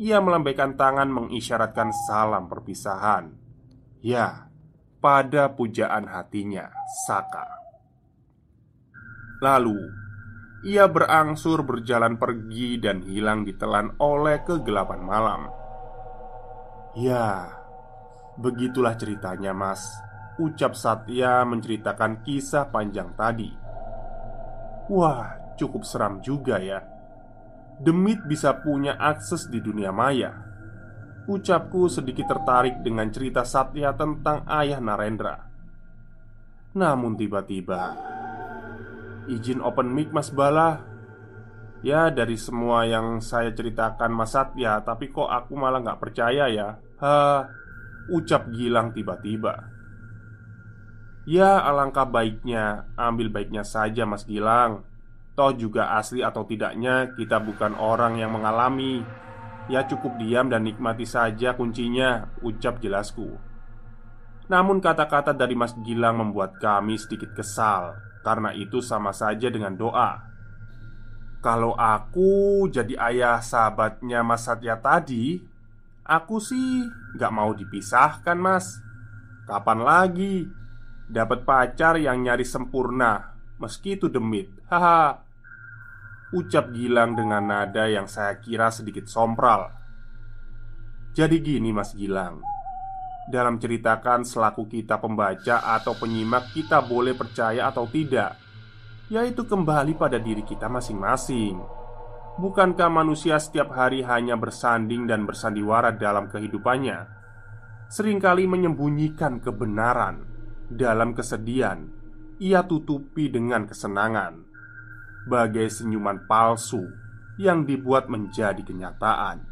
Ia 0.00 0.18
melambaikan 0.24 0.72
tangan 0.80 1.12
mengisyaratkan 1.12 1.92
salam 2.08 2.48
perpisahan 2.48 3.28
Ya, 4.00 4.48
pada 5.04 5.52
pujaan 5.52 6.08
hatinya 6.08 6.72
Saka 7.04 7.44
Lalu 9.44 10.04
ia 10.64 10.88
berangsur 10.88 11.60
berjalan 11.60 12.16
pergi 12.16 12.80
dan 12.80 13.04
hilang 13.04 13.44
ditelan 13.44 13.92
oleh 14.00 14.40
kegelapan 14.48 15.04
malam. 15.04 15.52
Ya, 16.96 17.52
begitulah 18.40 18.96
ceritanya, 18.96 19.52
Mas. 19.52 19.84
Ucap 20.34 20.74
Satya 20.74 21.46
menceritakan 21.46 22.26
kisah 22.26 22.66
panjang 22.74 23.14
tadi. 23.14 23.54
Wah, 24.90 25.54
cukup 25.54 25.86
seram 25.86 26.18
juga 26.18 26.58
ya. 26.58 26.82
Demit 27.78 28.18
bisa 28.26 28.50
punya 28.58 28.98
akses 28.98 29.46
di 29.46 29.62
dunia 29.62 29.94
maya. 29.94 30.34
Ucapku 31.30 31.86
sedikit 31.86 32.26
tertarik 32.26 32.82
dengan 32.82 33.14
cerita 33.14 33.46
Satya 33.46 33.94
tentang 33.94 34.42
ayah 34.50 34.82
Narendra. 34.82 35.54
Namun 36.74 37.14
tiba-tiba 37.14 37.94
Izin 39.30 39.62
open 39.62 39.94
mic 39.94 40.10
Mas 40.10 40.34
Bala 40.34 40.82
Ya 41.86 42.10
dari 42.10 42.34
semua 42.34 42.82
yang 42.82 43.22
saya 43.22 43.54
ceritakan 43.54 44.10
Mas 44.10 44.34
Satya 44.34 44.82
Tapi 44.82 45.14
kok 45.14 45.30
aku 45.30 45.54
malah 45.54 45.78
nggak 45.78 46.02
percaya 46.02 46.50
ya 46.50 46.74
Ha 46.98 47.46
Ucap 48.10 48.50
Gilang 48.50 48.90
tiba-tiba 48.90 49.73
Ya 51.24 51.60
alangkah 51.64 52.04
baiknya. 52.04 52.88
Ambil 52.96 53.32
baiknya 53.32 53.64
saja 53.64 54.04
Mas 54.04 54.28
Gilang. 54.28 54.84
Toh 55.34 55.50
juga 55.50 55.98
asli 55.98 56.22
atau 56.22 56.46
tidaknya 56.46 57.10
Kita 57.18 57.42
bukan 57.42 57.74
orang 57.80 58.20
yang 58.20 58.36
mengalami. 58.36 59.02
Ya 59.66 59.88
cukup 59.88 60.20
diam 60.20 60.52
dan 60.52 60.68
nikmati 60.68 61.08
saja 61.08 61.56
kuncinya 61.56 62.28
Ucap 62.44 62.78
jelasku. 62.84 63.40
Namun 64.52 64.84
kata-kata 64.84 65.32
dari 65.32 65.56
Mas 65.56 65.72
Gilang 65.80 66.20
membuat 66.20 66.60
kami 66.60 67.00
sedikit 67.00 67.32
kesal. 67.32 67.96
Karena 68.20 68.52
itu 68.52 68.84
sama 68.84 69.16
saja 69.16 69.48
dengan 69.48 69.72
doa. 69.72 70.20
Kalau 71.40 71.76
aku 71.76 72.68
jadi 72.68 72.96
ayah 73.12 73.40
sahabatnya 73.40 74.24
Mas 74.24 74.48
Satya 74.48 74.80
tadi 74.80 75.54
Aku 76.04 76.36
sih 76.36 76.84
gak 77.16 77.32
mau 77.32 77.56
dipisahkan 77.56 78.36
mas. 78.36 78.76
Kapan 79.48 79.80
lagi 79.80 80.44
Dapat 81.04 81.44
pacar 81.44 82.00
yang 82.00 82.24
nyari 82.24 82.44
sempurna 82.44 83.34
Meski 83.54 83.94
itu 83.94 84.10
demit. 84.10 84.50
Haha. 84.66 85.22
Ucap 86.34 86.74
Gilang 86.74 87.14
dengan 87.14 87.46
nada 87.46 87.86
yang 87.86 88.10
saya 88.10 88.42
kira 88.42 88.74
sedikit 88.74 89.06
sompral. 89.06 89.70
Jadi 91.14 91.38
gini 91.38 91.70
mas 91.70 91.94
Gilang. 91.94 92.42
Dalam 93.30 93.62
ceritakan 93.62 94.26
selaku 94.26 94.66
kita 94.68 95.00
pembaca 95.00 95.64
atau 95.64 95.96
penyimak 95.96 96.52
Kita 96.52 96.84
boleh 96.84 97.16
percaya 97.16 97.70
atau 97.70 97.88
tidak 97.88 98.44
yaitu 99.12 99.44
kembali 99.44 100.00
pada 100.00 100.16
diri 100.16 100.40
kita 100.40 100.64
masing-masing. 100.64 101.60
Bukankah 102.40 102.88
manusia 102.88 103.36
setiap 103.36 103.70
hari 103.76 104.00
hanya 104.00 104.34
bersanding 104.34 105.04
dan 105.04 105.28
bersandiwara 105.28 105.92
dalam 105.94 106.26
kehidupannya? 106.32 107.04
Seringkali 107.92 108.48
menyembunyikan 108.48 109.44
kebenaran 109.44 110.33
dalam 110.70 111.12
kesedihan, 111.12 111.84
ia 112.40 112.64
tutupi 112.64 113.28
dengan 113.28 113.68
kesenangan, 113.68 114.44
bagai 115.28 115.68
senyuman 115.68 116.24
palsu 116.24 116.84
yang 117.36 117.68
dibuat 117.68 118.08
menjadi 118.08 118.60
kenyataan. 118.64 119.44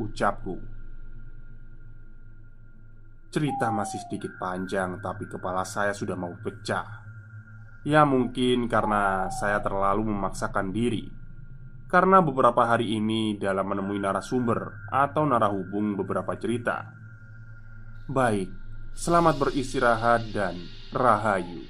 Ucapku, 0.00 0.56
cerita 3.28 3.68
masih 3.68 4.00
sedikit 4.08 4.34
panjang, 4.40 4.98
tapi 5.04 5.28
kepala 5.28 5.62
saya 5.62 5.92
sudah 5.92 6.16
mau 6.16 6.32
pecah. 6.40 7.00
Ya 7.80 8.04
mungkin 8.04 8.68
karena 8.68 9.32
saya 9.32 9.56
terlalu 9.64 10.04
memaksakan 10.12 10.68
diri 10.68 11.08
Karena 11.88 12.20
beberapa 12.20 12.68
hari 12.68 12.92
ini 13.00 13.40
dalam 13.40 13.72
menemui 13.72 13.96
narasumber 13.96 14.84
atau 14.92 15.24
narahubung 15.24 15.96
beberapa 15.96 16.36
cerita 16.36 16.92
Baik, 18.04 18.52
Selamat 19.00 19.40
beristirahat 19.40 20.28
dan 20.28 20.60
rahayu. 20.92 21.64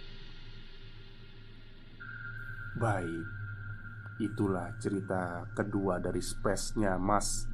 Baik, 2.75 3.27
itulah 4.19 4.75
cerita 4.83 5.47
kedua 5.55 6.03
dari 6.03 6.19
space-nya 6.19 6.99
Mas 6.99 7.47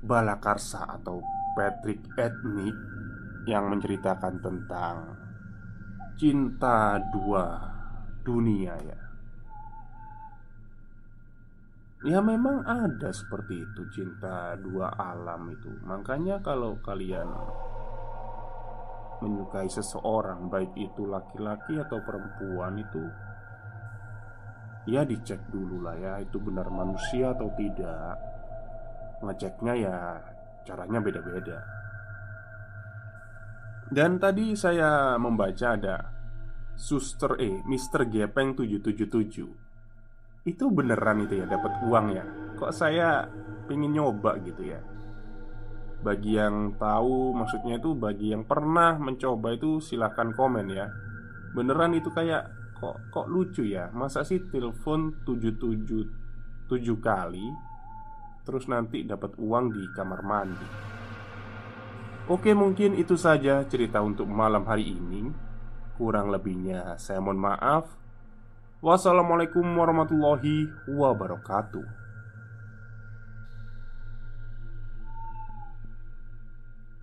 Balakarsa 0.00 0.88
atau 0.88 1.20
Patrick 1.52 2.00
Etnik 2.16 2.72
yang 3.44 3.68
menceritakan 3.76 4.40
tentang 4.40 4.96
cinta 6.16 6.96
dua 7.12 7.44
dunia 8.24 8.72
ya. 8.80 9.00
Ya 12.08 12.24
memang 12.24 12.64
ada 12.64 13.12
seperti 13.12 13.68
itu 13.68 13.84
cinta 13.92 14.56
dua 14.56 14.88
alam 14.96 15.52
itu 15.52 15.68
Makanya 15.84 16.40
kalau 16.40 16.80
kalian 16.80 17.28
menyukai 19.20 19.68
seseorang 19.68 20.48
Baik 20.48 20.72
itu 20.76 21.06
laki-laki 21.06 21.78
atau 21.80 22.00
perempuan 22.04 22.76
itu 22.80 23.04
Ya 24.88 25.04
dicek 25.04 25.38
dulu 25.52 25.84
lah 25.84 25.96
ya 25.96 26.18
Itu 26.24 26.40
benar 26.40 26.72
manusia 26.72 27.36
atau 27.36 27.52
tidak. 27.54 28.16
Ngeceknya 29.20 29.74
ya 29.76 29.96
caranya 30.64 30.98
beda-beda. 31.04 31.60
Dan 33.90 34.16
tadi 34.16 34.56
saya 34.56 35.18
membaca 35.20 35.76
ada 35.76 35.96
Suster 36.78 37.36
E, 37.36 37.60
Mr. 37.66 38.08
Gepeng 38.08 38.56
777 38.56 40.48
Itu 40.48 40.64
beneran 40.72 41.26
itu 41.28 41.42
ya 41.42 41.46
dapat 41.50 41.84
uang 41.84 42.06
ya? 42.14 42.24
Kok 42.56 42.72
saya 42.72 43.28
pengen 43.68 43.92
nyoba 43.92 44.40
gitu 44.40 44.64
ya 44.64 44.80
bagi 46.00 46.40
yang 46.40 46.80
tahu 46.80 47.36
maksudnya 47.36 47.76
itu 47.76 47.92
bagi 47.92 48.32
yang 48.32 48.48
pernah 48.48 48.96
mencoba 48.96 49.52
itu 49.52 49.84
silahkan 49.84 50.32
komen 50.32 50.66
ya. 50.72 50.88
Beneran 51.52 51.92
itu 51.92 52.08
kayak 52.08 52.48
kok 52.80 53.12
kok 53.12 53.28
lucu 53.28 53.68
ya? 53.68 53.92
Masa 53.92 54.24
sih 54.24 54.40
telepon 54.48 55.20
77 55.28 56.72
7 56.72 56.72
kali 57.04 57.46
terus 58.40 58.64
nanti 58.72 59.04
dapat 59.04 59.36
uang 59.36 59.76
di 59.76 59.84
kamar 59.92 60.20
mandi? 60.24 60.68
Oke 62.32 62.56
mungkin 62.56 62.96
itu 62.96 63.20
saja 63.20 63.60
cerita 63.68 64.00
untuk 64.00 64.24
malam 64.24 64.64
hari 64.64 64.96
ini. 64.96 65.28
Kurang 66.00 66.32
lebihnya 66.32 66.96
saya 66.96 67.20
mohon 67.20 67.36
maaf. 67.36 67.84
Wassalamualaikum 68.80 69.66
warahmatullahi 69.76 70.88
wabarakatuh 70.88 71.99